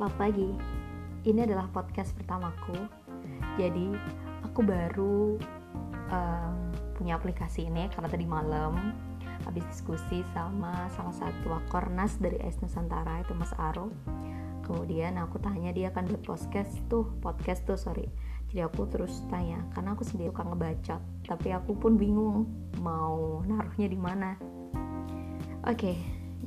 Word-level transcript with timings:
Selamat 0.00 0.16
pagi. 0.16 0.48
Ini 1.28 1.44
adalah 1.44 1.68
podcast 1.68 2.16
pertamaku. 2.16 2.72
Jadi, 3.60 3.92
aku 4.48 4.64
baru 4.64 5.36
um, 6.08 6.56
punya 6.96 7.20
aplikasi 7.20 7.68
ini 7.68 7.84
karena 7.92 8.08
tadi 8.08 8.24
malam 8.24 8.96
habis 9.44 9.60
diskusi 9.68 10.24
sama 10.32 10.88
salah 10.96 11.12
satu 11.12 11.52
wakornas 11.52 12.16
dari 12.16 12.40
AIS 12.40 12.64
Nusantara 12.64 13.20
itu 13.20 13.36
Mas 13.36 13.52
Aro. 13.60 13.92
Kemudian 14.64 15.20
aku 15.20 15.36
tanya 15.36 15.68
dia 15.68 15.92
kan 15.92 16.08
buat 16.08 16.24
podcast 16.24 16.80
tuh, 16.88 17.04
podcast 17.20 17.68
tuh 17.68 17.76
sorry. 17.76 18.08
Jadi 18.48 18.64
aku 18.64 18.88
terus 18.88 19.20
tanya 19.28 19.68
karena 19.76 19.92
aku 19.92 20.08
sendiri 20.08 20.32
suka 20.32 20.48
ngebacot, 20.48 21.00
tapi 21.28 21.52
aku 21.52 21.76
pun 21.76 22.00
bingung 22.00 22.48
mau 22.80 23.44
naruhnya 23.44 23.84
di 23.84 24.00
mana. 24.00 24.40
Oke, 25.68 25.92
okay, 25.92 25.96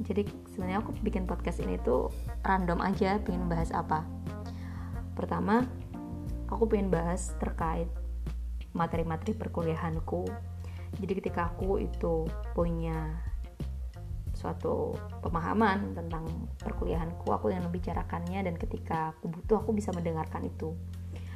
jadi 0.01 0.25
sebenarnya 0.49 0.81
aku 0.81 0.91
bikin 1.05 1.29
podcast 1.29 1.61
ini 1.61 1.77
tuh 1.85 2.09
random 2.41 2.81
aja 2.81 3.21
pengen 3.21 3.45
bahas 3.45 3.69
apa. 3.69 4.01
Pertama 5.13 5.61
aku 6.49 6.65
pengen 6.65 6.89
bahas 6.89 7.37
terkait 7.37 7.85
materi-materi 8.73 9.37
perkuliahanku. 9.37 10.25
Jadi 10.97 11.13
ketika 11.21 11.53
aku 11.53 11.77
itu 11.77 12.25
punya 12.57 13.21
suatu 14.33 14.97
pemahaman 15.21 15.93
tentang 15.93 16.25
perkuliahanku 16.57 17.29
aku 17.29 17.53
yang 17.53 17.61
membicarakannya 17.69 18.49
dan 18.49 18.57
ketika 18.57 19.13
aku 19.13 19.29
butuh 19.29 19.61
aku 19.61 19.77
bisa 19.77 19.93
mendengarkan 19.93 20.49
itu. 20.49 20.73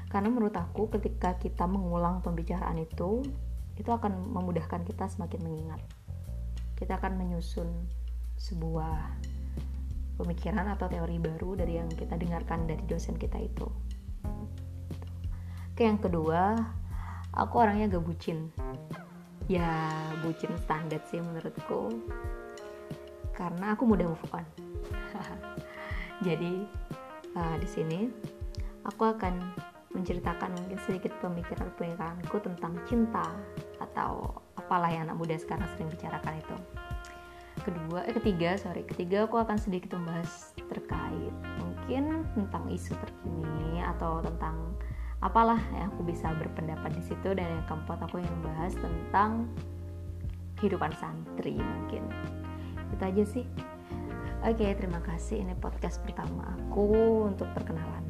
Karena 0.10 0.34
menurut 0.34 0.55
aku 0.58 0.90
ketika 0.98 1.38
kita 1.38 1.70
mengulang 1.70 2.26
pembicaraan 2.26 2.82
itu 2.82 3.22
itu 3.78 3.90
akan 3.94 4.34
memudahkan 4.34 4.82
kita 4.82 5.05
semakin 5.05 5.46
mengingat. 5.46 5.82
Kita 6.74 6.98
akan 6.98 7.22
menyusun 7.22 7.70
sebuah 8.38 9.18
pemikiran 10.18 10.66
atau 10.74 10.90
teori 10.90 11.18
baru 11.21 11.57
dari 11.57 11.77
yang 11.77 11.90
kita 11.90 12.18
dengarkan 12.18 12.66
dari 12.70 12.82
dosen 12.85 13.18
kita 13.18 13.38
itu. 13.38 13.68
Oke, 15.74 15.85
yang 15.85 16.02
kedua, 16.02 16.58
aku 17.38 17.54
orangnya 17.62 17.98
gak 17.98 18.05
bucin. 18.05 18.49
Ya, 19.46 19.70
bucin 20.26 20.54
standar 20.58 21.02
sih 21.05 21.21
menurutku. 21.21 21.93
Karena 23.38 23.77
aku 23.77 23.85
mudah 23.85 24.10
move 24.10 24.26
on. 24.34 24.46
Jadi, 26.26 26.65
uh, 27.38 27.55
di 27.62 27.68
sini 27.70 28.10
aku 28.90 29.05
akan 29.05 29.38
menceritakan 29.93 30.54
mungkin 30.58 30.77
sedikit 30.85 31.13
pemikiran-pemikiranku 31.21 32.38
tentang 32.41 32.74
cinta 32.90 33.26
atau 33.77 34.41
apalah 34.58 34.90
yang 34.90 35.10
anak 35.10 35.18
muda 35.18 35.38
sekarang 35.38 35.65
sering 35.74 35.90
bicarakan 35.90 36.38
itu 36.38 36.58
kedua 37.68 38.07
eh 38.07 38.15
ketiga 38.15 38.55
sorry 38.55 38.87
ketiga 38.87 39.27
aku 39.27 39.43
akan 39.43 39.60
sedikit 39.60 39.99
membahas 39.99 40.55
terkait 40.71 41.35
mungkin 41.60 42.24
tentang 42.32 42.63
isu 42.71 42.96
terkini 42.96 43.84
atau 43.84 44.24
tentang 44.24 44.68
apalah 45.21 45.57
yang 45.74 45.90
aku 45.93 46.05
bisa 46.05 46.29
berpendapat 46.37 46.93
di 46.93 47.04
situ. 47.04 47.34
Dan 47.34 47.46
yang 47.46 47.65
keempat 47.65 47.99
aku 48.05 48.21
yang 48.21 48.32
membahas 48.41 48.74
tentang 48.77 49.49
kehidupan 50.62 50.93
santri 50.98 51.57
mungkin. 51.57 52.05
Itu 52.93 53.04
aja 53.04 53.24
sih. 53.26 53.46
Oke 54.46 54.68
terima 54.77 55.02
kasih. 55.02 55.41
Ini 55.41 55.57
podcast 55.57 56.02
pertama 56.05 56.54
aku 56.54 57.26
untuk 57.26 57.49
perkenalan 57.57 58.05